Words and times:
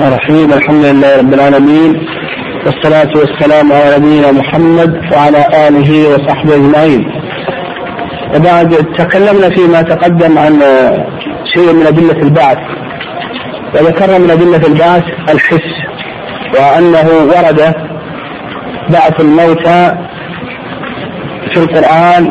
الرحيم 0.00 0.52
الحمد 0.52 0.84
لله 0.84 1.18
رب 1.18 1.34
العالمين 1.34 2.06
والصلاة 2.66 3.08
والسلام 3.16 3.72
على 3.72 3.98
نبينا 3.98 4.32
محمد 4.32 5.00
وعلى 5.12 5.68
آله 5.68 6.08
وصحبه 6.08 6.54
أجمعين. 6.54 7.12
وبعد 8.34 8.74
تكلمنا 8.98 9.50
فيما 9.50 9.82
تقدم 9.82 10.38
عن 10.38 10.60
شيء 11.54 11.72
من 11.72 11.86
أدلة 11.86 12.22
البعث. 12.22 12.58
وذكرنا 13.74 14.18
من 14.18 14.30
أدلة 14.30 14.66
البعث 14.66 15.04
الحس 15.28 15.70
وأنه 16.54 17.08
ورد 17.32 17.74
بعث 18.90 19.20
الموتى 19.20 19.92
في 21.52 21.56
القرآن 21.56 22.30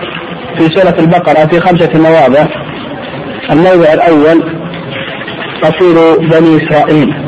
في 0.57 0.63
سورة 0.75 0.95
البقرة 0.99 1.45
في 1.45 1.59
خمسة 1.59 1.89
مواضع. 1.95 2.45
الموضع 3.51 3.93
الأول 3.93 4.43
قصير 5.61 6.17
بني 6.19 6.57
إسرائيل. 6.57 7.22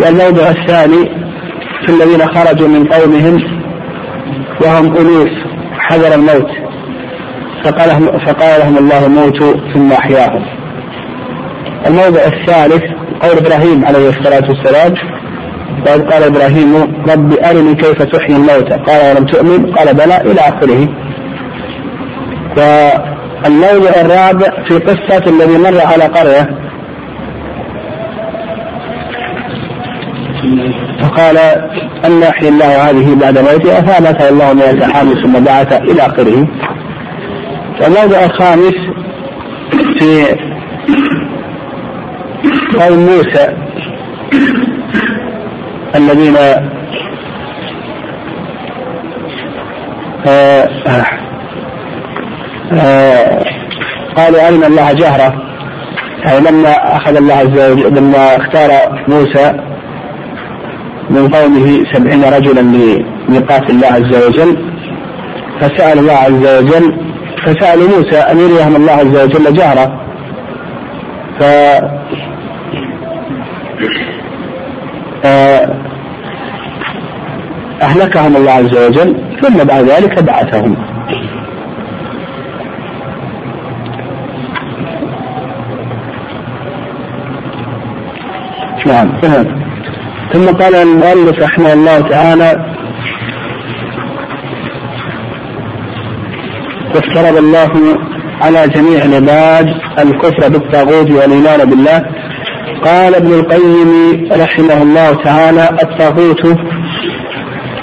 والموضع 0.00 0.50
الثاني 0.50 1.10
في 1.86 1.92
الذين 1.92 2.26
خرجوا 2.26 2.68
من 2.68 2.86
قومهم 2.86 3.42
وهم 4.64 4.96
ألوف 4.96 5.28
حذر 5.78 6.14
الموت 6.14 6.50
فقال 7.64 7.88
فقال 8.26 8.60
لهم 8.60 8.78
الله 8.78 9.08
موتوا 9.08 9.54
ثم 9.74 9.92
أحياهم. 9.92 10.44
الموضع 11.86 12.20
الثالث 12.20 12.82
قول 13.22 13.38
إبراهيم 13.38 13.84
عليه 13.84 14.08
الصلاة 14.08 14.48
والسلام 14.48 14.94
وإذ 15.86 16.10
قال 16.10 16.22
إبراهيم 16.22 16.74
رب 17.08 17.32
أرني 17.32 17.74
كيف 17.74 18.02
تحيي 18.02 18.36
الموتى. 18.36 18.74
قال 18.86 19.16
ولم 19.16 19.26
تؤمن؟ 19.26 19.72
قال 19.72 19.94
بلى. 19.94 20.16
إلى 20.16 20.40
آخره. 20.40 20.88
والموضع 22.56 23.90
الرابع 24.00 24.64
في 24.68 24.78
قصة 24.78 25.22
الذي 25.26 25.58
مر 25.58 25.80
على 25.80 26.04
قرية 26.04 26.67
فقال 30.98 31.38
أن 32.04 32.22
يحيي 32.22 32.48
الله 32.48 32.90
هذه 32.90 33.14
بعد 33.14 33.38
موتها 33.38 33.80
فأماتها 33.80 34.28
الله 34.28 34.52
مئة 34.52 34.86
عام 34.96 35.14
ثم 35.14 35.44
بعث 35.44 35.72
إلى 35.72 36.06
آخره. 36.06 36.48
والموضع 37.80 38.24
الخامس 38.24 38.74
في 39.98 40.24
قوم 42.80 42.98
موسى 42.98 43.56
الذين 45.96 46.36
آه 50.26 50.68
آه 52.72 53.44
قالوا 54.16 54.48
أرنا 54.48 54.66
الله 54.66 54.92
جهرة 54.92 55.42
يعني 56.24 56.40
لما 56.50 56.96
أخذ 56.96 57.16
الله 57.16 57.34
عز 57.34 57.70
وجل 57.70 57.94
لما 57.94 58.36
اختار 58.36 58.70
موسى 59.08 59.67
من 61.10 61.28
قومه 61.28 61.84
سبعين 61.92 62.24
رجلا 62.24 62.60
لميقات 62.60 63.70
الله 63.70 63.86
عز 63.86 64.26
وجل 64.26 64.56
فسأل 65.60 65.98
الله 65.98 66.12
عز 66.12 66.46
وجل 66.58 67.00
فسألوا 67.44 67.88
موسى 67.88 68.16
أن 68.16 68.38
يريهم 68.38 68.76
الله 68.76 68.92
عز 68.92 69.16
وجل 69.16 69.54
جهرة. 69.54 70.00
ف 71.40 71.42
أهلكهم 77.82 78.36
الله 78.36 78.52
عز 78.52 78.76
وجل 78.76 79.16
ثم 79.42 79.64
بعد 79.64 79.84
ذلك 79.84 80.22
بعثهم. 80.22 80.76
نعم. 88.86 89.67
ثم 90.32 90.46
قال 90.46 90.74
المؤلف 90.74 91.42
رحمه 91.42 91.72
الله 91.72 92.00
تعالى 92.00 92.74
وافترض 96.94 97.36
الله 97.36 97.98
على 98.42 98.68
جميع 98.68 99.04
العباد 99.04 99.66
الكفر 99.98 100.48
بالطاغوت 100.48 101.10
والإيمان 101.10 101.70
بالله. 101.70 102.04
قال 102.84 103.14
ابن 103.14 103.32
القيم 103.32 104.28
رحمه 104.32 104.82
الله 104.82 105.14
تعالى 105.24 105.68
الطاغوت 105.82 106.46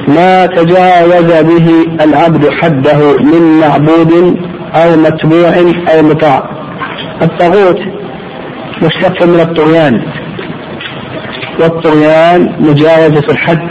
ما 0.08 0.46
تجاوز 0.46 1.44
به 1.44 1.68
العبد 2.04 2.50
حده 2.50 3.18
من 3.18 3.60
معبود 3.60 4.38
أو 4.76 4.98
متبوع 4.98 5.54
أو 5.94 6.04
مطاع. 6.04 6.50
الطاغوت 7.22 7.80
مشتق 8.82 9.26
من 9.26 9.40
الطغيان. 9.40 10.02
والطغيان 11.60 12.56
مجاوزة 12.60 13.32
الحد. 13.32 13.70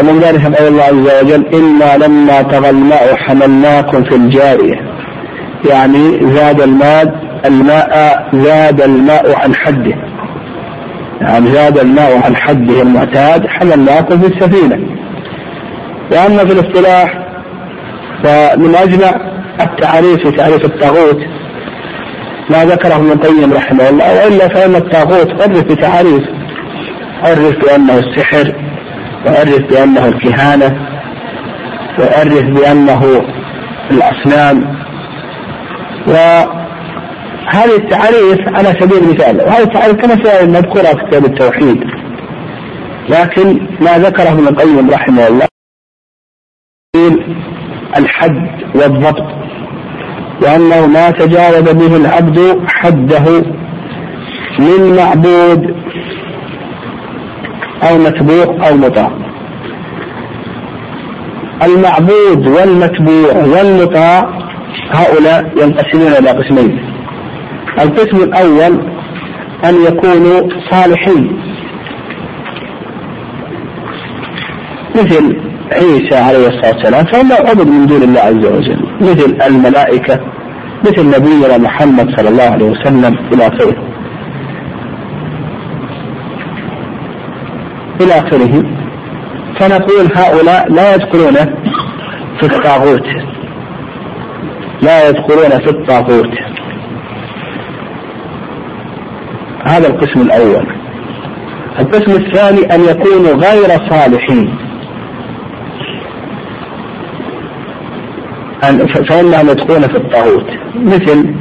ومن 0.00 0.20
ذلك 0.20 0.58
قول 0.58 0.68
الله 0.68 0.82
عز 0.82 1.24
وجل 1.24 1.46
إنا 1.54 2.04
لما 2.04 2.42
طغى 2.42 2.70
الماء 2.70 3.16
حملناكم 3.16 4.04
في 4.04 4.16
الجارية. 4.16 4.80
يعني 5.70 6.34
زاد 6.34 6.60
الماء 6.60 7.24
الماء 7.46 8.28
زاد 8.32 8.80
الماء 8.80 9.34
عن 9.36 9.54
حده. 9.54 9.96
يعني 11.20 11.46
زاد 11.46 11.78
الماء 11.78 12.22
عن 12.24 12.36
حده 12.36 12.82
المعتاد 12.82 13.46
حملناكم 13.46 14.20
في 14.20 14.26
السفينة. 14.26 14.78
وأما 16.12 16.38
في 16.38 16.52
الاصطلاح 16.52 17.24
فمن 18.24 18.74
أجمع 18.74 19.14
التعريف 19.60 20.28
في 20.28 20.36
تعريف 20.36 20.64
الطاغوت 20.64 21.18
ما 22.50 22.64
ذكره 22.64 22.96
ابن 22.96 23.12
القيم 23.12 23.52
رحمه 23.52 23.88
الله 23.88 24.24
وإلا 24.24 24.48
فإن 24.48 24.74
الطاغوت 24.74 25.42
عرف 25.42 25.64
بتعاريف 25.64 26.22
عرف 27.22 27.58
بأنه 27.64 27.98
السحر 27.98 28.54
وعرف 29.26 29.60
بأنه 29.70 30.06
الكهانة 30.06 30.88
وعرف 31.98 32.44
بأنه 32.44 33.22
الأصنام. 33.90 34.84
وهذه 36.06 37.76
التعاريف 37.76 38.40
على 38.48 38.68
سبيل 38.80 38.98
المثال 38.98 39.36
وهذه 39.36 39.62
التعاريف 39.62 39.96
كما 39.96 40.24
سيأتي 40.24 40.46
مذكورة 40.46 40.82
في 40.82 41.06
كتاب 41.08 41.24
التوحيد. 41.24 41.84
لكن 43.08 43.66
ما 43.80 43.98
ذكره 43.98 44.32
ابن 44.32 44.48
القيم 44.48 44.90
رحمه 44.90 45.26
الله 45.28 45.46
الحد 47.98 48.48
والضبط. 48.74 49.33
وأنه 50.42 50.86
ما 50.86 51.10
تجاوز 51.10 51.72
به 51.72 51.96
العبد 51.96 52.60
حده 52.66 53.44
من 54.58 54.96
معبود 54.96 55.74
أو 57.82 57.98
متبوع 57.98 58.68
أو 58.68 58.76
مطاع. 58.76 59.10
المعبود 61.62 62.46
والمتبوع 62.46 63.36
والمطاع 63.36 64.28
هؤلاء 64.90 65.52
ينقسمون 65.62 66.12
إلى 66.12 66.30
قسمين. 66.30 66.78
القسم 67.80 68.16
الأول 68.16 68.80
أن 69.64 69.74
يكونوا 69.88 70.48
صالحين. 70.70 71.40
مثل 74.94 75.53
عيسى 75.72 76.16
عليه 76.16 76.48
الصلاة 76.48 76.76
والسلام 76.76 77.04
فهم 77.04 77.32
عبد 77.32 77.66
من 77.66 77.86
دون 77.86 78.02
الله 78.02 78.20
عز 78.20 78.46
وجل 78.46 78.86
مثل 79.00 79.36
الملائكة 79.46 80.20
مثل 80.86 81.06
نبينا 81.06 81.58
محمد 81.58 82.16
صلى 82.16 82.28
الله 82.28 82.42
عليه 82.42 82.66
وسلم 82.66 83.18
إلى 83.32 83.46
آخره. 83.46 83.76
إلى 88.00 88.12
آخره. 88.12 88.62
فنقول 89.60 90.08
هؤلاء 90.16 90.72
لا 90.72 90.94
يدخلون 90.94 91.34
في 92.40 92.42
الطاغوت. 92.42 93.06
لا 94.82 95.08
يدخلون 95.08 95.50
في 95.50 95.70
الطاغوت. 95.70 96.34
هذا 99.66 99.88
القسم 99.88 100.20
الأول. 100.20 100.66
القسم 101.78 102.12
الثاني 102.12 102.74
أن 102.74 102.80
يكونوا 102.80 103.34
غير 103.34 103.90
صالحين. 103.90 104.63
فإنهم 108.70 109.50
يدخلون 109.50 109.82
في 109.82 109.96
الطاغوت. 109.96 110.46
مثل 110.76 111.34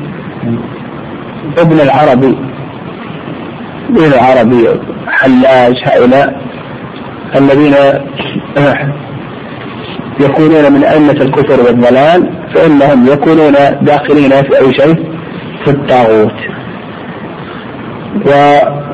ابن 1.57 1.79
العربي 1.79 2.37
ابن 3.89 4.03
العربي 4.13 4.67
حلاج 5.07 5.75
هؤلاء 5.85 6.41
الذين 7.35 7.73
يكونون 10.19 10.71
من 10.73 10.83
أئمة 10.83 11.11
الكفر 11.11 11.63
والضلال 11.65 12.33
فإنهم 12.55 13.07
يكونون 13.07 13.53
داخلين 13.81 14.29
في 14.29 14.59
أي 14.59 14.73
شيء 14.73 14.95
في 15.65 15.71
الطاغوت. 15.71 16.33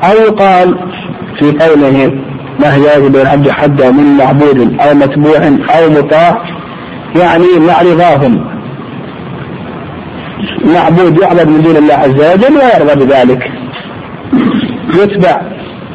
أو 0.04 0.12
يقال 0.26 0.78
في 1.38 1.50
قوله 1.50 2.12
ما 2.60 2.74
هي 2.74 2.98
يجب 2.98 3.16
العبد 3.16 3.50
حدا 3.50 3.90
من 3.90 4.16
معبود 4.16 4.80
أو 4.80 4.94
متبوع 4.94 5.46
أو 5.48 5.90
مطاع 5.90 6.59
يعني 7.16 7.44
مع 7.66 7.82
رضاهم. 7.82 8.60
معبود 10.64 11.18
يعبد 11.22 11.48
من 11.48 11.62
دون 11.62 11.76
الله 11.76 11.94
عز 11.94 12.14
وجل 12.14 12.54
ويرضى 12.56 13.04
بذلك. 13.04 13.50
يتبع 14.94 15.42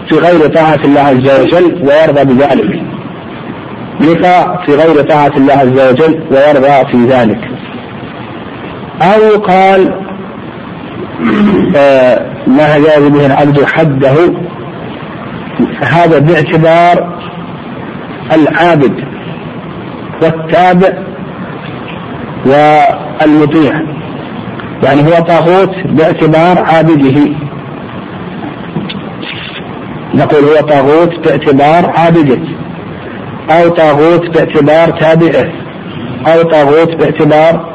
في 0.09 0.15
غير 0.15 0.47
طاعة 0.47 0.79
الله 0.85 1.01
عز 1.01 1.41
وجل 1.41 1.87
ويرضى 1.87 2.33
بذلك. 2.33 2.83
يطاع 4.01 4.65
في 4.65 4.75
غير 4.75 5.01
طاعة 5.01 5.31
الله 5.37 5.53
عز 5.53 5.89
وجل 5.89 6.23
ويرضى 6.31 6.91
في 6.91 6.97
ذلك. 6.97 7.39
أو 9.01 9.39
قال 9.41 10.05
آه، 11.75 12.25
ما 12.47 12.77
جاز 12.77 13.03
به 13.03 13.25
العبد 13.25 13.63
حده؟ 13.65 14.15
هذا 15.81 16.19
باعتبار 16.19 17.19
العابد 18.33 19.03
والتابع 20.21 21.04
والمطيع. 22.45 23.81
يعني 24.83 25.01
هو 25.01 25.19
طاغوت 25.19 25.75
باعتبار 25.85 26.63
عابده. 26.65 27.31
نقول 30.13 30.43
هو 30.43 30.67
طاغوت 30.67 31.27
باعتبار 31.27 31.93
عابده. 31.97 32.39
أو 33.49 33.69
طاغوت 33.69 34.29
باعتبار 34.37 34.99
تابعه. 34.99 35.51
أو 36.27 36.41
طاغوت 36.41 36.95
باعتبار 36.95 37.73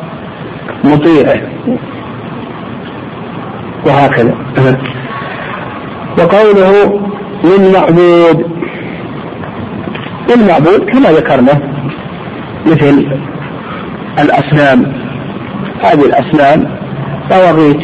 مطيعه. 0.84 1.40
وهكذا. 3.87 4.34
وقوله 6.19 7.00
للمعبود. 7.44 8.61
للمعبود 10.31 10.90
كما 10.90 11.11
ذكرنا 11.11 11.61
مثل 12.67 13.20
الأصنام 14.18 14.92
هذه 15.82 16.04
الأصنام 16.04 16.78
طواغيت 17.30 17.80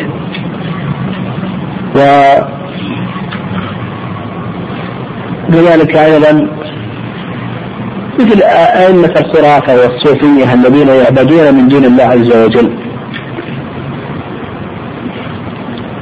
وكذلك 5.48 5.96
أيضا 5.96 6.48
مثل 8.20 8.42
أئمة 8.42 9.14
الخرافة 9.20 9.74
والصوفية 9.74 10.54
الذين 10.54 10.88
يعبدون 10.88 11.54
من 11.54 11.68
دون 11.68 11.84
الله 11.84 12.04
عز 12.04 12.36
وجل. 12.36 12.78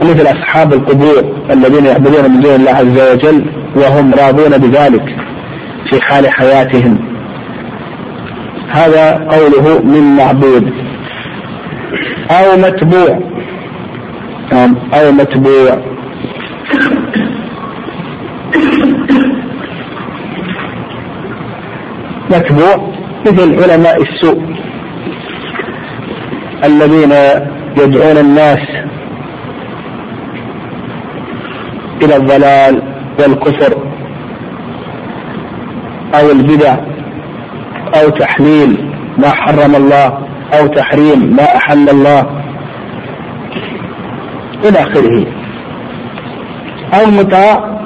مثل 0.01 0.27
أصحاب 0.27 0.73
القبور 0.73 1.35
الذين 1.51 1.87
يعبدون 1.87 2.31
من 2.31 2.41
دون 2.41 2.55
الله 2.55 2.71
عز 2.71 3.13
وجل 3.13 3.45
وهم 3.77 4.15
راضون 4.15 4.59
بذلك 4.59 5.17
في 5.91 6.01
حال 6.03 6.31
حياتهم. 6.31 7.14
هذا 8.75 9.29
قوله 9.31 9.83
من 9.83 10.17
معبود. 10.17 10.73
أو 12.31 12.57
متبوع. 12.57 13.19
نعم 14.53 14.77
أو 14.95 15.13
متبوع. 15.13 15.79
متبوع 22.31 22.93
مثل 23.27 23.63
علماء 23.63 24.03
السوء. 24.03 24.43
الذين 26.65 27.13
يدعون 27.79 28.19
الناس 28.19 28.69
إلى 32.03 32.17
الضلال 32.17 32.83
والكفر 33.19 33.75
أو 36.15 36.31
البدع. 36.31 36.94
أو 38.01 38.09
تحليل 38.09 38.91
ما 39.19 39.29
حرم 39.29 39.75
الله 39.75 40.19
أو 40.59 40.67
تحريم 40.67 41.37
ما 41.37 41.57
أحل 41.57 41.89
الله. 41.89 42.27
إلى 44.65 44.79
آخره. 44.79 45.27
أو 46.95 47.05
المطاع 47.09 47.79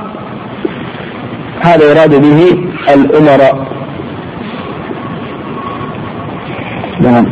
هذا 1.65 1.91
يراد 1.91 2.15
به 2.23 2.41
الأمراء. 2.95 3.67
نعم. 7.01 7.27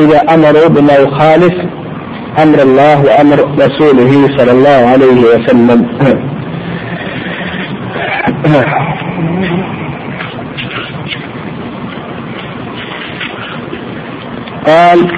إذا 0.00 0.34
أمروا 0.34 0.68
بما 0.68 0.94
يخالف 0.94 1.54
أمر 2.42 2.62
الله 2.62 3.02
وأمر 3.04 3.38
رسوله 3.58 4.36
صلى 4.38 4.52
الله 4.52 4.88
عليه 4.92 5.20
وسلم. 5.20 5.86
قال 14.66 15.10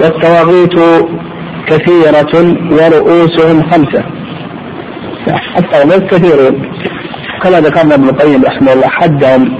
والطواغيت 0.00 0.76
كثيرة 1.66 2.34
ورؤوسهم 2.70 3.70
خمسة. 3.70 4.04
الطواغيت 5.58 6.14
كثيرون. 6.14 6.72
كما 7.42 7.60
ذكرنا 7.60 7.94
ابن 7.94 8.08
القيم 8.08 8.44
رحمه 8.44 8.72
الله 8.72 8.88
حدهم 8.88 9.58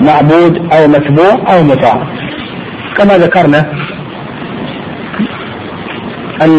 معبود 0.00 0.72
أو 0.72 0.88
متبوع 0.88 1.54
أو 1.54 1.62
مطاع. 1.62 2.06
كما 2.96 3.18
ذكرنا 3.18 3.72
أن 6.42 6.58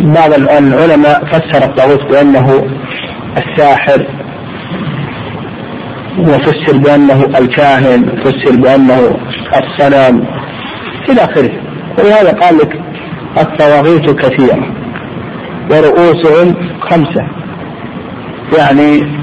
بعض 0.00 0.32
العلماء 0.34 1.24
فسر 1.24 1.64
الطاغوت 1.64 2.02
بأنه 2.02 2.68
الساحر 3.36 4.06
وفسر 6.18 6.76
بأنه 6.76 7.24
الكاهن 7.38 8.22
فسر 8.24 8.56
بأنه 8.56 9.16
الصنم 9.56 10.26
إلى 11.08 11.24
آخره. 11.24 11.50
ولهذا 11.98 12.32
قال 12.32 12.58
لك 12.58 12.80
الطواغيت 13.38 14.10
كثيرة 14.10 14.66
ورؤوسهم 15.70 16.54
خمسة. 16.80 17.28
يعني 18.58 19.16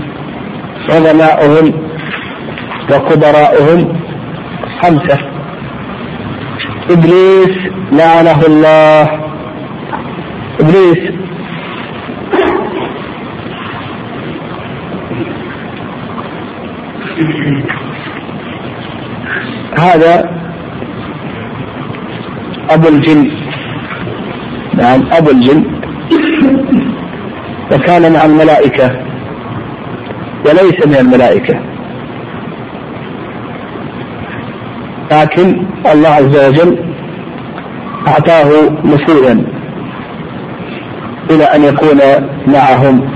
عظماؤهم 0.89 1.73
وكبراؤهم 2.91 3.99
خمسة. 4.83 5.17
إبليس 6.91 7.57
لعنه 7.91 8.41
الله. 8.47 9.19
إبليس 10.59 11.13
هذا 19.83 20.29
أبو 22.69 22.87
الجن. 22.87 23.31
نعم 24.77 25.01
أبو 25.11 25.31
الجن. 25.31 25.63
وكان 27.71 28.13
مع 28.13 28.25
الملائكة. 28.25 28.91
وليس 30.45 30.87
من 30.87 30.95
الملائكة. 30.95 31.59
لكن 35.11 35.65
الله 35.91 36.09
عز 36.09 36.47
وجل 36.47 36.77
أعطاه 38.07 38.49
نفوذا 38.85 39.43
إلى 41.31 41.43
أن 41.43 41.63
يكون 41.63 41.99
معهم. 42.47 43.09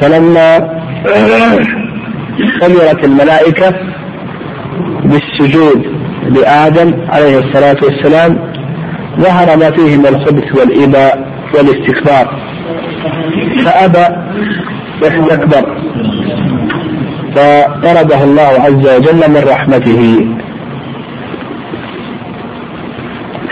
فلما 0.00 0.56
أمرت 2.66 3.04
الملائكة 3.04 3.74
بالسجود 5.08 5.86
لآدم 6.28 6.94
عليه 7.08 7.38
الصلاة 7.38 7.76
والسلام 7.82 8.52
ظهر 9.20 9.56
ما 9.56 9.70
فيه 9.70 9.96
من 9.96 10.06
الخبث 10.06 10.58
والإباء 10.58 11.32
والاستكبار. 11.54 12.40
فأبى 13.64 14.16
واستكبر. 15.02 15.78
فطرده 17.34 18.24
الله 18.24 18.42
عز 18.42 18.96
وجل 18.96 19.30
من 19.30 19.44
رحمته. 19.48 20.26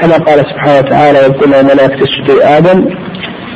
كما 0.00 0.16
قال 0.16 0.38
سبحانه 0.38 0.78
وتعالى 0.78 1.18
يقول 1.18 1.54
الملائكة 1.54 2.04
اسجدوا 2.04 2.58
آدم 2.58 2.88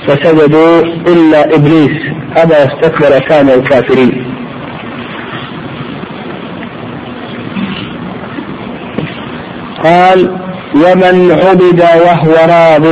فسجدوا 0.06 0.82
إلا 0.82 1.54
إبليس. 1.56 1.96
أبى 2.36 2.54
واستكبر 2.54 3.18
كان 3.28 3.48
الكافرين. 3.48 4.39
قال 9.84 10.36
ومن 10.74 11.32
عبد 11.32 11.80
وهو 11.80 12.34
راض. 12.48 12.86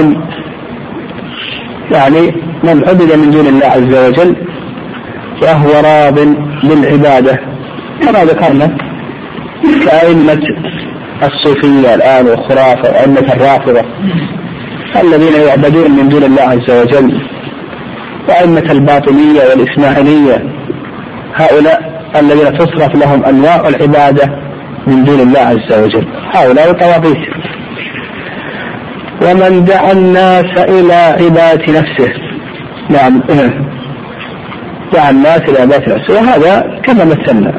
يعني 1.92 2.34
من 2.64 2.84
عبد 2.88 3.12
من 3.16 3.30
دون 3.30 3.46
الله 3.46 3.66
عز 3.66 4.08
وجل 4.08 4.36
وهو 5.42 5.70
راض 5.70 6.18
بالعبادة 6.62 7.40
كما 8.00 8.24
ذكرنا 8.24 8.76
كأئمة 9.84 10.40
الصوفية 11.22 11.94
الآن 11.94 12.26
والخرافة 12.26 12.90
وأئمة 12.90 13.32
الرافضة 13.32 13.82
الذين 15.02 15.42
يعبدون 15.48 15.90
من 15.90 16.08
دون 16.08 16.22
الله 16.22 16.42
عز 16.42 16.70
وجل. 16.70 17.20
وأئمة 18.28 18.72
الباطنية 18.72 19.40
والإسماعيلية 19.50 20.44
هؤلاء 21.34 22.02
الذين 22.16 22.58
تصرف 22.58 22.94
لهم 22.94 23.24
أنواع 23.24 23.68
العبادة 23.68 24.47
من 24.88 25.04
دون 25.04 25.20
الله 25.20 25.40
عز 25.40 25.72
وجل. 25.82 26.06
هؤلاء 26.34 26.72
طواغيت. 26.72 27.18
ومن 29.22 29.64
دعا 29.64 29.92
الناس 29.92 30.58
إلى 30.58 30.94
عبادة 30.94 31.80
نفسه. 31.80 32.12
نعم 32.90 33.22
دعا 34.92 35.10
الناس 35.10 35.40
إلى 35.40 35.58
عبادة 35.60 35.94
نفسه. 35.94 36.14
وهذا 36.14 36.80
كما 36.84 37.04
مثلنا. 37.04 37.52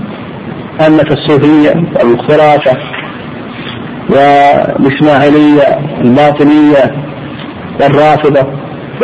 أمة 0.88 1.08
الصوفية 1.12 1.74
والخرافة 1.96 2.78
والإسماعيلية 4.10 5.80
الباطنية 6.02 6.84
والرافضة 7.82 8.48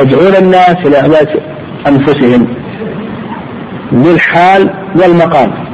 يدعون 0.01 0.35
الناس 0.35 0.75
إلى 0.85 0.97
عبادة 0.97 1.41
أنفسهم 1.87 2.47
بالحال 3.91 4.69
والمقام. 4.95 5.64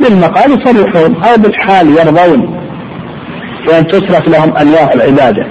بالمقام 0.00 0.52
يصرحون 0.52 1.22
أو 1.24 1.36
بالحال 1.36 1.88
يرضون 1.88 2.60
بأن 3.66 3.86
تصرف 3.86 4.28
لهم 4.28 4.56
أنواع 4.56 4.92
العبادة. 4.92 5.46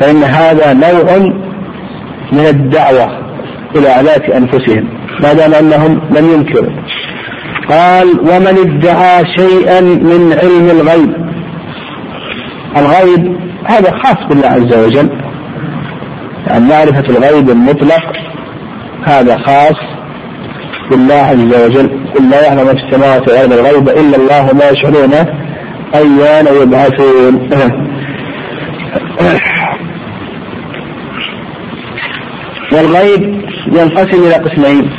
فإن 0.00 0.22
هذا 0.22 0.72
نوع 0.72 1.18
من 2.32 2.46
الدعوة 2.46 3.18
إلى 3.76 3.88
عبادة 3.88 4.36
أنفسهم. 4.36 4.88
ما 5.22 5.32
دام 5.32 5.54
أنهم 5.54 6.00
لم 6.10 6.30
ينكروا. 6.34 6.70
قال 7.70 8.20
ومن 8.20 8.58
ادعى 8.58 9.24
شيئا 9.36 9.80
من 9.80 10.38
علم 10.42 10.70
الغيب. 10.70 11.12
الغيب 12.76 13.36
هذا 13.64 13.90
خاص 13.90 14.28
بالله 14.28 14.48
عز 14.48 14.86
وجل. 14.86 15.08
يعني 16.46 16.64
معرفة 16.64 17.04
الغيب 17.16 17.50
المطلق 17.50 18.12
هذا 19.04 19.38
خاص 19.38 19.76
بالله 20.90 21.14
عز 21.14 21.64
وجل. 21.64 22.01
قل 22.14 22.30
لا 22.30 22.46
يعلم 22.46 22.66
في 22.66 22.72
السماوات 22.72 23.28
والارض 23.28 23.52
الغيب 23.52 23.88
إلا 23.88 24.16
الله 24.16 24.52
ما 24.52 24.68
يشعرون 24.70 25.14
أيان 25.94 26.46
يبعثون. 26.62 27.50
والغيب 32.72 33.42
ينقسم 33.66 34.22
إلى 34.26 34.34
قسمين. 34.34 34.90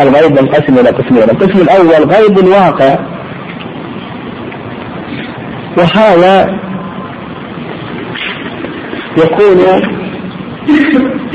الغيب 0.00 0.36
ينقسم 0.36 0.78
إلى 0.78 0.90
قسمين. 0.90 1.22
القسم 1.22 1.58
الأول 1.60 2.04
غيب 2.10 2.38
الواقع 2.38 2.98
وهذا 5.78 6.58
يكون 9.16 9.58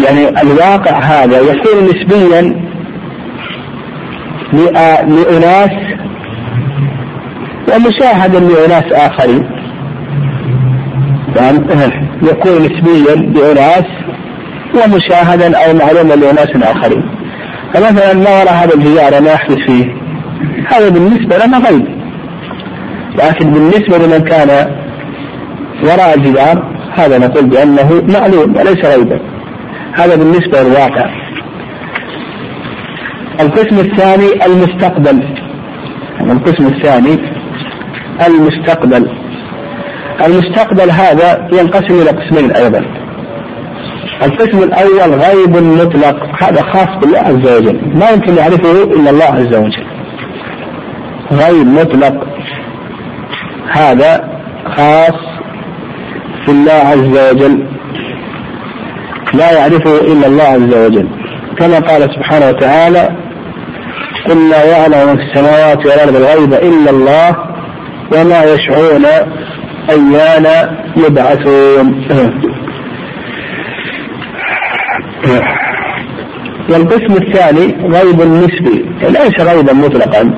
يعني 0.05 0.41
الواقع 0.41 0.99
هذا 0.99 1.39
يكون 1.39 1.83
نسبيا 1.83 2.66
لأناس 4.53 5.71
ومشاهدا 7.73 8.39
لأناس 8.39 8.91
آخرين. 8.91 9.49
يعني 11.35 11.57
يكون 12.23 12.51
نسبيا 12.51 13.15
لأناس 13.15 13.85
ومشاهدا 14.75 15.57
أو 15.57 15.73
معلوما 15.73 16.13
لأناس 16.13 16.49
آخرين. 16.55 17.03
فمثلا 17.73 18.13
ما 18.13 18.29
وراء 18.29 18.53
هذا 18.53 18.73
الجدار 18.73 19.21
ما 19.21 19.31
يحدث 19.31 19.57
فيه؟ 19.57 19.85
هذا 20.67 20.89
بالنسبة 20.89 21.45
لنا 21.45 21.57
غيب. 21.57 21.85
لكن 23.15 23.51
بالنسبة 23.51 23.97
لمن 23.97 24.19
كان 24.19 24.49
وراء 25.83 26.13
الجدار 26.17 26.77
هذا 26.93 27.17
نقول 27.17 27.45
بأنه 27.45 28.03
معلوم 28.07 28.55
وليس 28.55 28.85
غيبا. 28.85 29.19
هذا 29.93 30.15
بالنسبة 30.15 30.61
للواقع. 30.61 31.26
القسم 33.39 33.79
الثاني 33.79 34.45
المستقبل. 34.45 35.23
القسم 36.21 36.67
الثاني 36.67 37.17
المستقبل. 38.27 39.09
المستقبل 40.25 40.91
هذا 40.91 41.47
ينقسم 41.53 42.01
إلى 42.01 42.09
قسمين 42.09 42.51
أيضا. 42.51 42.85
القسم 44.23 44.63
الأول 44.63 45.13
غيب 45.13 45.57
مطلق. 45.57 46.43
هذا 46.43 46.61
خاص 46.61 46.87
بالله 47.01 47.19
عز 47.19 47.57
وجل. 47.57 47.81
ما 47.95 48.09
يمكن 48.09 48.35
يعرفه 48.35 48.83
إلا 48.83 49.09
الله 49.09 49.25
عز 49.25 49.55
وجل. 49.55 49.85
غيب 51.31 51.67
مطلق. 51.67 52.27
هذا 53.71 54.29
خاص 54.65 55.19
بالله 56.47 56.71
عز 56.71 57.31
وجل. 57.31 57.67
لا 59.33 59.51
يعرفه 59.51 60.01
إلا 60.01 60.27
الله 60.27 60.43
عز 60.43 60.73
وجل. 60.85 61.07
كما 61.57 61.79
قال 61.79 62.01
سبحانه 62.01 62.49
وتعالى 62.49 63.26
قل 64.29 64.49
لا 64.49 64.65
يعلم 64.65 65.17
في 65.17 65.23
السماوات 65.23 65.85
والأرض 65.85 66.15
الغيب 66.15 66.53
إلا 66.53 66.89
الله 66.89 67.35
وما 68.11 68.43
يشعرون 68.43 69.05
أيان 69.89 70.45
يبعثون. 70.97 72.05
والقسم 76.69 77.13
الثاني 77.13 77.87
غيب 77.97 78.21
نسبي 78.21 78.85
ليس 79.01 79.41
غيبا 79.41 79.73
مطلقا. 79.73 80.31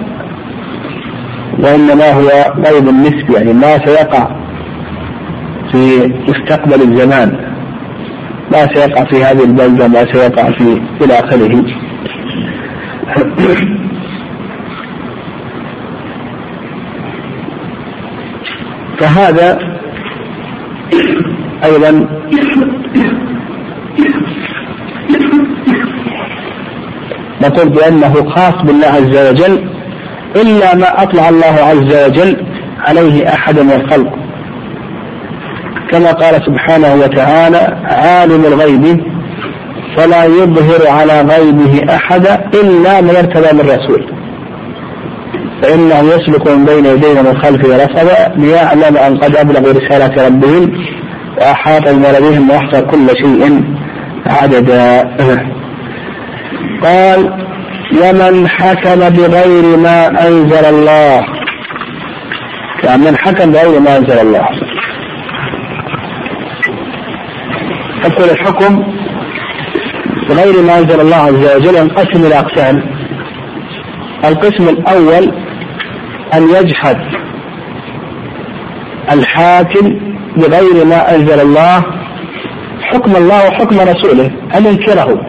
وإنما 1.60 2.12
هو 2.12 2.53
غيب 2.65 2.84
نسبي 2.84 3.34
يعني 3.34 3.53
ما 3.53 3.86
سيقع 3.86 4.27
في 5.72 6.13
مستقبل 6.27 6.81
الزمان. 6.81 7.53
ما 8.51 8.67
سيقع 8.74 9.03
في 9.03 9.24
هذه 9.24 9.43
البلدة 9.43 9.88
ما 9.88 10.05
سيقع 10.13 10.51
في 10.51 10.81
إلى 11.01 11.13
آخره. 11.19 11.63
فهذا 19.00 19.60
أيضا 21.63 22.08
نقول 27.42 27.70
بأنه 27.70 28.13
خاص 28.30 28.54
بالله 28.63 28.88
عز 28.88 29.30
وجل 29.30 29.70
إلا 30.36 30.75
ما 30.75 31.04
أطلع 31.04 31.30
الله 31.30 31.46
عز 31.46 32.08
وجل 32.08 32.46
عليه 32.80 33.34
أحد 33.34 33.60
من 33.60 33.72
الخلق. 33.72 34.13
كما 35.92 36.12
قال 36.12 36.46
سبحانه 36.46 36.96
وتعالى 36.96 37.78
عالم 37.84 38.46
الغيب 38.46 39.09
فلا 39.98 40.25
يظهر 40.25 40.88
على 40.88 41.22
غيبه 41.22 41.96
أحدا 41.96 42.50
إلا 42.53 43.01
من 43.01 43.15
ارتدى 43.15 43.53
من 43.53 43.69
رسول. 43.69 44.13
فإنه 45.62 46.00
يسلك 46.00 46.48
من 46.48 46.65
بين 46.65 46.86
يديه 46.86 47.19
ومن 47.19 47.38
خلفه 47.38 47.86
رصدا 47.86 48.34
ليعلم 48.36 48.98
أن 48.98 49.17
قد 49.17 49.36
أبلغوا 49.36 49.74
رسالة 49.74 50.27
ربهم 50.27 50.86
وأحاط 51.38 51.89
بما 51.89 52.19
لديهم 52.19 52.50
وأحصى 52.50 52.81
كل 52.81 53.08
شيء 53.22 53.63
عددا. 54.27 55.01
قال 56.84 57.34
ومن 58.03 58.48
حكم 58.48 59.10
بغير 59.10 59.77
ما 59.77 60.27
أنزل 60.27 60.65
الله؟ 60.65 61.25
يعني 62.84 63.01
من 63.05 63.17
حكم 63.17 63.51
بغير 63.51 63.79
ما 63.79 63.98
أنزل 63.98 64.19
الله. 64.19 64.46
تقول 68.03 68.29
الحكم 68.29 68.99
بغير 70.29 70.62
ما 70.62 70.77
أنزل 70.79 71.01
الله 71.01 71.15
عز 71.15 71.55
وجل 71.55 71.75
ينقسم 71.75 72.25
إلى 72.25 72.39
أقسام 72.39 72.83
القسم 74.25 74.69
الأول 74.69 75.33
أن 76.33 76.50
يجحد 76.50 76.98
الحاكم 79.12 80.00
بغير 80.38 80.86
ما 80.86 81.15
أنزل 81.15 81.39
الله 81.39 81.83
حكم 82.81 83.15
الله 83.15 83.48
وحكم 83.48 83.79
رسوله 83.79 84.31
أن 84.55 84.65
ينكره 84.65 85.25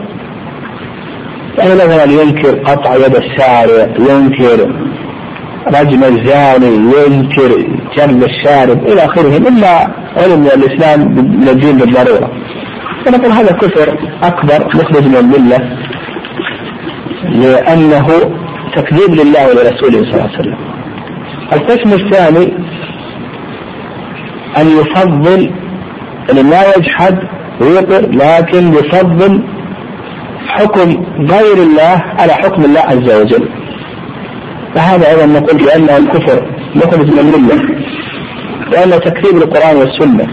يعني 1.58 1.74
مثلا 1.74 2.04
ينكر 2.04 2.58
قطع 2.58 2.96
يد 2.96 3.16
السارق 3.16 3.88
ينكر 4.10 4.74
رجم 5.66 6.04
الزاني 6.04 6.76
ينكر 6.76 7.66
جلب 7.96 8.24
الشارب 8.24 8.86
إلى 8.86 9.04
آخره 9.04 9.36
إلا 9.36 9.88
علم 10.16 10.46
الإسلام 10.54 11.00
من 11.40 11.48
الدين 11.48 11.78
فنقول 13.10 13.32
هذا 13.32 13.52
كفر 13.52 13.98
أكبر 14.22 14.66
مخرج 14.74 15.06
من 15.06 15.16
الملة 15.16 15.78
لأنه 17.24 18.06
تكذيب 18.76 19.10
لله 19.10 19.48
ولرسوله 19.48 20.02
صلى 20.02 20.14
الله 20.14 20.22
عليه 20.22 20.38
وسلم. 20.40 20.58
القسم 21.52 21.92
الثاني 21.92 22.54
أن 24.58 24.66
يفضل 24.66 25.50
أن 26.32 26.44
ما 26.44 26.62
يجحد 26.76 27.18
ويقر 27.60 28.10
لكن 28.10 28.74
يفضل 28.74 29.42
حكم 30.46 31.04
غير 31.30 31.54
الله 31.54 32.02
على 32.18 32.32
حكم 32.32 32.64
الله 32.64 32.80
عز 32.80 33.20
وجل. 33.20 33.48
فهذا 34.74 35.10
أيضا 35.10 35.26
نقول 35.26 35.64
بأنه 35.64 35.96
الكفر 35.96 36.46
مخرج 36.74 37.12
من 37.12 37.18
الملة 37.18 37.80
لأنه 38.72 38.96
تكذيب 38.96 39.36
للقرآن 39.36 39.76
والسنة. 39.76 40.26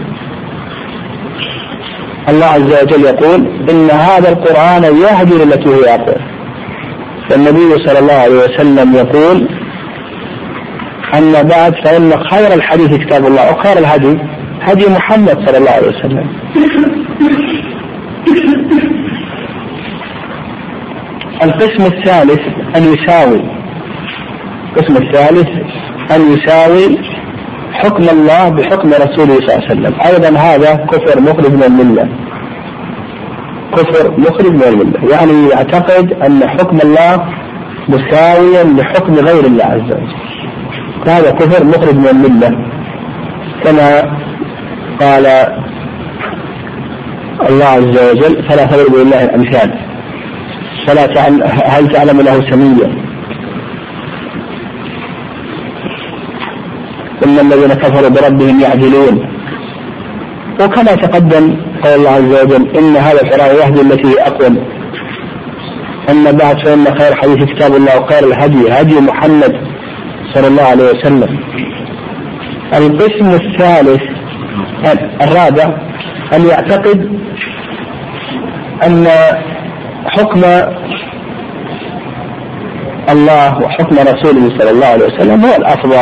الله 2.28 2.46
عز 2.46 2.82
وجل 2.82 3.04
يقول 3.04 3.46
إن 3.70 3.90
هذا 3.90 4.28
القرآن 4.28 4.82
يهدي 4.82 5.34
للتي 5.34 5.68
هي 5.68 5.94
أقوى. 5.94 6.16
فالنبي 7.30 7.86
صلى 7.86 7.98
الله 7.98 8.12
عليه 8.12 8.38
وسلم 8.38 8.94
يقول 8.94 9.48
أما 11.14 11.42
بعد 11.42 11.74
فإن 11.84 12.12
خير 12.30 12.54
الحديث 12.54 12.94
كتاب 12.94 13.26
الله 13.26 13.52
وخير 13.52 13.78
الهدي 13.78 14.18
هدي 14.60 14.86
محمد 14.86 15.46
صلى 15.46 15.58
الله 15.58 15.70
عليه 15.70 15.88
وسلم. 15.88 16.28
القسم 21.42 21.86
الثالث 21.86 22.40
أن 22.76 22.94
يساوي. 22.94 23.42
القسم 24.76 24.96
الثالث 24.96 25.48
أن 26.10 26.32
يساوي 26.32 26.98
حكم 27.72 28.02
الله 28.02 28.48
بحكم 28.48 28.88
رسوله 28.88 29.34
صلى 29.34 29.54
الله 29.54 29.64
عليه 29.68 29.70
وسلم. 29.70 29.94
أيضا 30.06 30.38
هذا 30.38 30.74
كفر 30.74 31.20
مخرج 31.20 31.52
من 31.52 31.62
الملة. 31.62 32.08
كفر 33.78 34.20
مخرج 34.20 34.52
من 34.52 34.62
الملة. 34.62 35.10
يعني 35.10 35.48
يعتقد 35.48 36.12
أن 36.12 36.48
حكم 36.48 36.78
الله 36.84 37.24
مساويا 37.88 38.64
لحكم 38.64 39.14
غير 39.14 39.44
الله 39.44 39.64
عز 39.64 39.92
وجل. 39.92 40.14
هذا 41.06 41.30
كفر 41.30 41.64
مخرج 41.64 41.94
من 41.94 42.08
الملة. 42.08 42.50
كما 43.64 44.18
قال 45.00 45.26
الله 47.48 47.64
عز 47.64 48.10
وجل 48.10 48.48
فلا 48.48 48.64
تضرب 48.64 48.94
لله 48.96 49.24
الأمثال. 49.24 49.74
فلا 50.86 51.06
تعلم 51.06 51.42
هل 51.44 51.88
تعلم 51.88 52.20
له 52.20 52.50
سميا؟ 52.50 53.08
ثم 57.20 57.38
الذين 57.40 57.74
كفروا 57.74 58.08
بربهم 58.08 58.60
يعدلون. 58.60 59.37
وكما 60.60 60.94
تقدم 60.94 61.56
قال 61.84 61.94
الله 61.94 62.10
عز 62.10 62.42
وجل 62.44 62.76
إن 62.78 62.96
هذا 62.96 63.22
القران 63.22 63.56
يهدي 63.56 63.80
التي 63.80 64.08
هي 64.08 64.26
أقوم. 64.26 64.64
أما 66.10 66.30
بعد 66.30 66.66
فإن 66.66 66.84
خير 66.98 67.14
حديث 67.16 67.44
كتاب 67.44 67.76
الله 67.76 68.00
وخير 68.00 68.24
الهدي 68.24 68.72
هدي 68.72 69.00
محمد 69.00 69.52
صلى 70.34 70.46
الله 70.46 70.62
عليه 70.62 70.84
وسلم. 70.84 71.38
القسم 72.74 73.30
الثالث 73.30 74.02
الرابع 75.22 75.78
أن 76.34 76.46
يعتقد 76.46 77.18
أن 78.86 79.06
حكم 80.06 80.40
الله 83.10 83.58
وحكم 83.62 83.96
رسوله 83.98 84.58
صلى 84.58 84.70
الله 84.70 84.86
عليه 84.86 85.06
وسلم 85.06 85.44
هو 85.44 85.56
الأفضل 85.56 85.94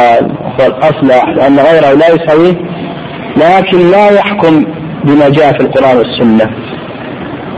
هو 0.61 0.67
الأصلح 0.67 1.25
لأن 1.37 1.57
غيره 1.59 1.93
لا 1.95 2.09
يسويه 2.09 2.55
لكن 3.37 3.91
لا 3.91 4.11
يحكم 4.11 4.65
بما 5.05 5.29
جاء 5.29 5.53
في 5.53 5.61
القرآن 5.61 5.97
والسنة 5.97 6.51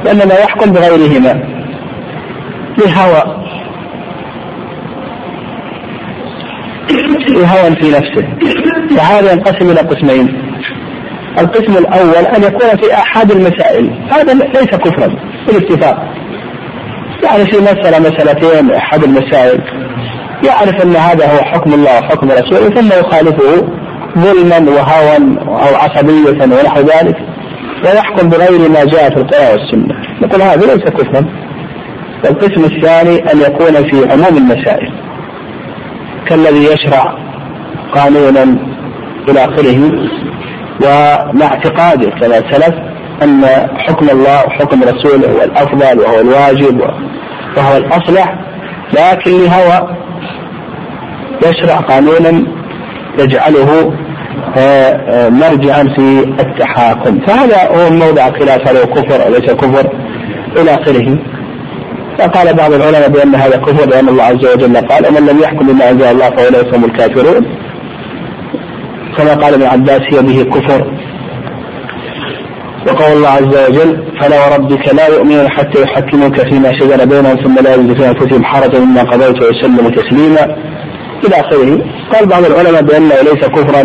وانما 0.06 0.34
يحكم 0.34 0.72
بغيرهما. 0.72 1.42
لهوى 2.78 3.44
لهوى 7.28 7.76
في 7.76 7.90
نفسه. 7.90 8.28
فهذا 8.96 9.32
ينقسم 9.32 9.70
إلى 9.70 9.80
قسمين. 9.80 10.52
القسم 11.38 11.76
الأول 11.76 12.26
أن 12.26 12.42
يكون 12.42 12.76
في 12.76 12.94
أحد 12.94 13.30
المسائل. 13.30 13.90
هذا 14.10 14.34
ليس 14.34 14.70
كفرا 14.70 15.16
بالاتفاق. 15.46 16.14
يعني 17.24 17.44
في 17.46 17.56
مسألة 17.56 17.98
مسألتين 17.98 18.74
أحد 18.74 19.04
المسائل. 19.04 19.62
يعرف 20.44 20.84
أن 20.84 20.96
هذا 20.96 21.32
هو 21.32 21.44
حكم 21.44 21.72
الله 21.72 21.98
وحكم 21.98 22.30
رسوله 22.30 22.74
ثم 22.74 22.88
يخالفه 22.88 23.77
ظلما 24.18 24.70
وهوى 24.70 25.16
أو 25.48 25.74
عصبية 25.76 26.42
ونحو 26.42 26.80
ذلك 26.80 27.16
ويحكم 27.84 28.28
بغير 28.28 28.68
ما 28.68 28.84
جاء 28.84 29.10
في 29.10 29.16
القرآن 29.16 29.52
والسنة. 29.52 29.94
نقول 30.22 30.42
هذا 30.42 30.66
ليس 30.74 30.84
كفرا. 30.84 31.24
والقسم 32.24 32.64
الثاني 32.64 33.32
أن 33.32 33.40
يكون 33.40 33.90
في 33.90 34.12
عموم 34.12 34.36
المسائل 34.36 34.92
كالذي 36.26 36.64
يشرع 36.64 37.14
قانونا 37.94 38.58
إلى 39.28 39.44
آخره 39.44 39.92
ومع 40.82 41.46
اعتقاده 41.46 42.10
كما 42.10 42.50
سلف 42.50 42.74
أن 43.22 43.44
حكم 43.78 44.10
الله 44.10 44.46
وحكم 44.46 44.82
رسوله 44.82 45.32
هو 45.32 45.44
الأفضل 45.44 46.00
وهو 46.00 46.20
الواجب 46.20 46.80
وهو 47.56 47.76
الأصلح 47.76 48.34
لكن 48.92 49.30
لهوى 49.30 49.96
يشرع 51.46 51.76
قانونا 51.76 52.57
يجعله 53.18 53.92
آه، 54.56 54.60
آه، 54.60 55.28
مرجعا 55.28 55.82
في 55.96 56.24
التحاكم. 56.40 57.20
فهذا 57.26 57.56
هو 57.68 57.90
موضع 57.90 58.30
خلاف 58.30 58.68
هل 58.68 58.76
هو 58.76 58.86
كفر 58.86 59.26
أو 59.26 59.30
ليس 59.30 59.52
كفر 59.52 59.92
إلى 60.56 60.74
آخره. 60.74 61.18
فقال 62.18 62.54
بعض 62.54 62.72
العلماء 62.72 63.08
بأن 63.08 63.34
هذا 63.34 63.56
كفر 63.56 63.90
لأن 63.90 64.08
الله 64.08 64.24
عز 64.24 64.46
وجل 64.54 64.76
قال 64.76 65.06
ومن 65.06 65.26
لم 65.26 65.38
يحكم 65.38 65.66
بما 65.66 65.90
أنزل 65.90 66.04
الله 66.04 66.30
فأولئك 66.30 66.74
هم 66.74 66.84
الكافرون 66.84 67.46
كما 69.16 69.34
قال 69.34 69.54
ابن 69.54 69.62
عباس 69.62 70.00
هي 70.12 70.22
به 70.22 70.42
كفر 70.42 70.92
وقول 72.86 73.12
الله 73.16 73.28
عز 73.28 73.68
وجل 73.68 74.04
فلا 74.20 74.46
وربك 74.46 74.94
لا 74.94 75.06
يؤمنون 75.08 75.48
حتى 75.50 75.82
يحكموك 75.82 76.40
فيما 76.40 76.72
شجر 76.78 77.04
بينهم 77.04 77.36
ثم 77.36 77.54
لا 77.64 77.74
يجد 77.74 78.00
في 78.00 78.08
أنفسهم 78.08 78.44
حرجا 78.44 78.78
مما 78.78 79.02
قضيت 79.02 79.42
ويسلموا 79.42 79.90
تسليما 79.90 80.56
إلى 81.26 81.36
آخره. 81.40 81.84
قال 82.12 82.26
بعض 82.26 82.44
العلماء 82.44 82.82
بانه 82.82 83.14
ليس 83.14 83.44
كفرا 83.48 83.82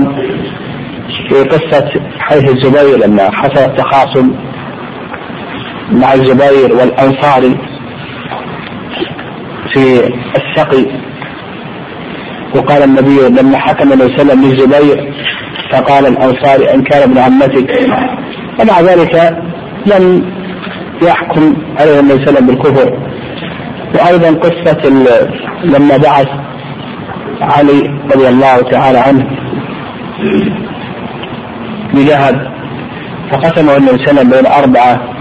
في 1.29 1.43
قصة 1.43 1.89
حيث 2.19 2.49
الزبير 2.49 2.97
لما 3.07 3.31
حصل 3.31 3.59
التخاصم 3.59 4.31
مع 5.91 6.13
الزبير 6.13 6.75
والانصاري 6.75 7.57
في 9.73 10.13
السقي. 10.37 10.85
وقال 12.55 12.83
النبي 12.83 13.41
لما 13.41 13.57
حكم 13.57 13.93
النبي 13.93 14.17
صلى 14.17 14.21
الله 14.21 14.33
عليه 14.33 14.33
وسلم 14.33 14.51
للزبير 14.51 15.13
فقال 15.71 16.07
الانصاري 16.07 16.73
إن 16.73 16.83
كان 16.83 17.01
ابن 17.01 17.17
عمتك. 17.17 17.89
ومع 18.59 18.81
ذلك 18.81 19.37
لم 19.85 20.33
يحكم 21.01 21.55
عليه 21.79 21.99
النبي 21.99 22.25
صلى 22.25 22.29
الله 22.29 22.41
عليه 22.41 22.41
وسلم 22.41 22.47
بالكفر. 22.47 22.99
وأيضا 23.95 24.39
قصة 24.39 24.89
لما 25.63 25.97
بعث 25.97 26.27
علي 27.41 27.99
رضي 28.15 28.27
الله 28.29 28.61
تعالى 28.71 28.97
عنه 28.97 29.27
بذهب 31.93 32.53
فقسمه 33.31 33.77
النبي 33.77 33.97
صلى 33.97 34.11
الله 34.11 34.19
عليه 34.19 34.19
وسلم 34.19 34.29
بين 34.29 34.45
أربعة. 34.45 35.13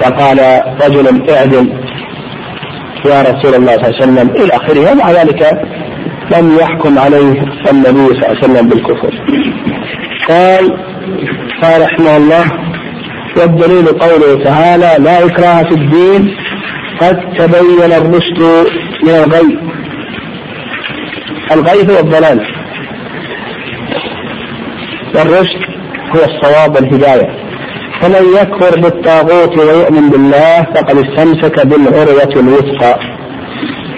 فقال 0.00 0.38
رجل 0.84 1.30
اعدل 1.30 1.72
يا 3.06 3.22
رسول 3.22 3.54
الله 3.54 3.72
صلى 3.76 3.88
الله 3.88 3.96
عليه 4.00 4.02
وسلم. 4.02 4.30
إلى 4.30 4.56
آخره. 4.56 4.92
ومع 4.92 5.10
ذلك 5.10 5.60
لم 6.36 6.56
يحكم 6.60 6.98
عليه 6.98 7.42
النبي 7.70 8.06
صلى 8.06 8.12
الله 8.12 8.28
عليه 8.28 8.38
وسلم 8.38 8.68
بالكفر. 8.68 9.14
قال 10.28 10.64
قال 11.62 11.82
رحمه 11.82 12.16
الله 12.16 12.44
والدليل 13.36 13.86
قوله 13.86 14.44
تعالى 14.44 15.04
لا 15.04 15.26
إكراه 15.26 15.62
في 15.62 15.74
الدين 15.74 16.36
قد 17.00 17.16
تبين 17.38 17.92
الرشد 17.92 18.42
من 19.04 19.14
الغي. 19.24 19.58
الغي 21.54 21.94
هو 21.94 21.98
الضلال 21.98 22.40
والرشد 25.14 25.62
هو 26.16 26.20
الصواب 26.24 26.74
والهداية. 26.74 27.28
فمن 28.00 28.24
يكفر 28.40 28.80
بالطاغوت 28.80 29.58
ويؤمن 29.58 30.10
بالله 30.10 30.62
فقد 30.74 30.96
استمسك 30.96 31.66
بالعروة 31.66 32.32
الوثقى. 32.36 32.98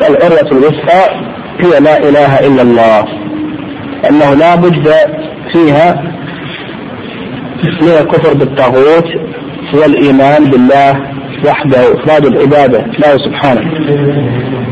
العروة 0.08 0.52
الوثقى 0.52 1.02
هي 1.60 1.80
لا 1.80 1.98
إله 2.08 2.46
إلا 2.46 2.62
الله. 2.62 3.04
أنه 4.10 4.34
لا 4.34 4.54
بد 4.54 4.88
فيها 5.52 6.02
من 7.64 7.88
الكفر 7.88 8.34
بالطاغوت 8.34 9.08
والإيمان 9.74 10.44
بالله 10.50 11.14
وحده 11.46 11.94
إفراد 11.94 12.26
العبادة 12.26 12.78
له 12.78 13.18
سبحانه. 13.18 13.70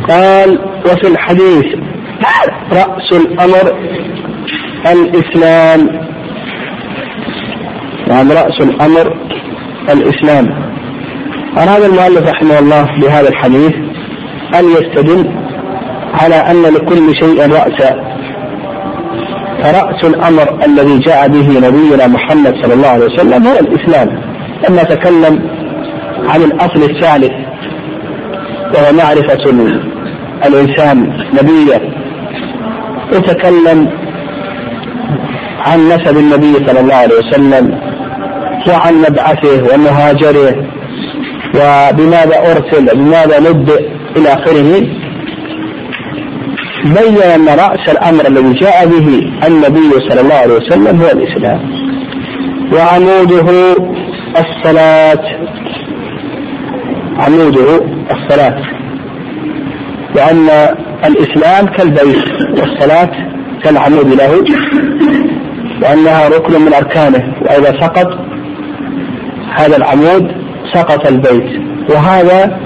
قال 0.08 0.58
وفي 0.84 1.08
الحديث 1.08 1.66
رأس 2.72 3.12
الأمر 3.12 3.78
الإسلام. 4.92 6.00
يعني 8.06 8.35
رأس 8.35 8.61
الأمر 8.61 9.16
الإسلام. 9.90 10.72
أراد 11.58 11.82
المؤلف 11.82 12.30
رحمه 12.30 12.58
الله 12.58 12.87
بهذا 13.00 13.28
الحديث 13.28 13.72
أن 14.58 14.64
يستدل 14.64 15.30
على 16.22 16.35
أن 16.35 16.62
لكل 16.62 17.14
شيء 17.14 17.52
رأسا 17.52 18.12
فرأس 19.62 20.04
الأمر 20.04 20.64
الذي 20.64 20.98
جاء 20.98 21.28
به 21.28 21.68
نبينا 21.68 22.06
محمد 22.06 22.54
صلى 22.62 22.74
الله 22.74 22.88
عليه 22.88 23.04
وسلم 23.04 23.46
هو 23.46 23.58
الإسلام. 23.58 24.22
لما 24.68 24.82
تكلم 24.82 25.48
عن 26.28 26.42
الأصل 26.42 26.82
الثالث 26.90 27.32
وهو 28.74 28.92
معرفة 28.92 29.44
الإنسان 30.46 31.12
نبيه. 31.42 32.01
وتكلم 33.12 33.90
عن 35.59 35.88
نسب 35.88 36.16
النبي 36.18 36.66
صلى 36.66 36.81
الله 36.81 36.94
عليه 36.94 37.14
وسلم 37.14 37.81
وعن 38.68 38.94
مبعثه 38.94 39.75
ومهاجره 39.75 40.55
وبماذا 41.55 42.38
أرسل 42.51 42.90
وبماذا 42.92 43.40
نبئ 43.40 43.88
إلى 44.16 44.29
آخره. 44.29 44.87
بين 46.85 47.22
أن 47.35 47.48
رأس 47.48 47.88
الأمر 47.88 48.27
الذي 48.27 48.53
جاء 48.53 48.87
به 48.87 49.33
النبي 49.46 49.90
صلى 50.09 50.20
الله 50.20 50.35
عليه 50.35 50.55
وسلم 50.55 51.01
هو 51.03 51.11
الإسلام. 51.11 51.61
وعموده 52.72 53.77
الصلاة. 54.38 55.25
عموده 57.18 57.81
الصلاة. 58.11 58.62
لأن 60.14 60.48
الإسلام 61.04 61.66
كالبيت 61.66 62.24
والصلاة 62.58 63.10
كالعمود 63.64 64.06
له 64.14 64.44
وأنها 65.82 66.28
ركن 66.28 66.60
من 66.60 66.72
أركانه 66.74 67.34
وإذا 67.40 67.80
سقط 67.80 68.18
هذا 69.54 69.76
العمود 69.76 70.32
سقط 70.72 71.06
البيت. 71.06 71.60
وهذا 71.90 72.58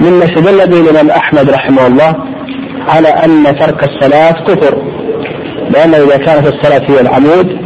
مما 0.00 0.24
استدل 0.24 0.70
به 0.70 0.80
الإمام 0.80 1.10
أحمد 1.10 1.50
رحمه 1.50 1.86
الله 1.86 2.14
على 2.88 3.08
أن 3.08 3.56
ترك 3.58 3.88
الصلاة 3.88 4.32
كفر 4.32 4.82
لأنه 5.70 5.96
إذا 5.96 6.16
كانت 6.16 6.46
الصلاة 6.46 6.90
هي 6.90 7.00
العمود 7.00 7.58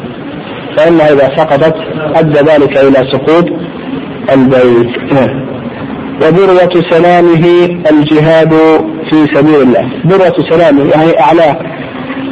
فإنها 0.76 1.12
إذا 1.12 1.36
سقطت 1.36 1.74
أدى 2.14 2.38
ذلك 2.38 2.76
إلى 2.78 3.10
سقوط 3.12 3.44
البيت. 4.32 5.12
وذروة 6.22 6.84
سلامه 6.90 7.44
الجهاد 7.90 8.52
في 9.10 9.26
سبيل 9.34 9.62
الله. 9.62 9.90
ذروة 10.06 10.50
سلامه 10.50 10.90
يعني 10.90 11.20
أعلاه 11.20 11.56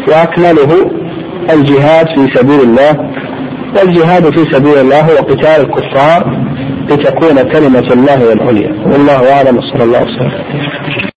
وأكمله 0.08 0.90
الجهاد 1.50 2.06
في 2.06 2.34
سبيل 2.34 2.60
الله. 2.60 3.10
والجهاد 3.78 4.38
في 4.38 4.52
سبيل 4.52 4.78
الله 4.78 5.00
هو 5.00 5.16
قتال 5.16 5.60
الكفار 5.60 6.46
لتكون 6.90 7.42
كلمة 7.42 7.92
الله 7.92 8.32
العليا. 8.32 8.72
والله 8.86 9.32
أعلم 9.32 9.60
صلى 9.60 9.84
الله 9.84 9.98
عليه 9.98 10.14
وسلم. 10.14 11.15